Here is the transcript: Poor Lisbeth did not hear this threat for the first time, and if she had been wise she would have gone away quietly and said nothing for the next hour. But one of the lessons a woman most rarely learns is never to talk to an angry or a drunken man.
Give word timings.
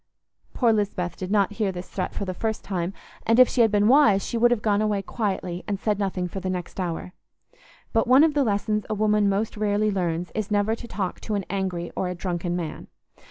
Poor 0.55 0.73
Lisbeth 0.73 1.15
did 1.15 1.29
not 1.29 1.51
hear 1.51 1.71
this 1.71 1.87
threat 1.87 2.15
for 2.15 2.25
the 2.25 2.33
first 2.33 2.63
time, 2.63 2.91
and 3.23 3.39
if 3.39 3.47
she 3.47 3.61
had 3.61 3.69
been 3.69 3.87
wise 3.87 4.25
she 4.25 4.35
would 4.35 4.49
have 4.49 4.63
gone 4.63 4.81
away 4.81 5.03
quietly 5.03 5.63
and 5.67 5.79
said 5.79 5.99
nothing 5.99 6.27
for 6.27 6.39
the 6.39 6.49
next 6.49 6.79
hour. 6.79 7.13
But 7.93 8.07
one 8.07 8.23
of 8.23 8.33
the 8.33 8.43
lessons 8.43 8.83
a 8.89 8.95
woman 8.95 9.29
most 9.29 9.55
rarely 9.55 9.91
learns 9.91 10.31
is 10.33 10.49
never 10.49 10.73
to 10.73 10.87
talk 10.87 11.19
to 11.21 11.35
an 11.35 11.45
angry 11.51 11.91
or 11.95 12.07
a 12.07 12.15
drunken 12.15 12.55
man. 12.55 12.87